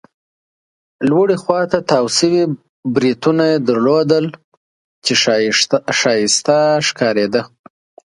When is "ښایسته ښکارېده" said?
5.99-7.41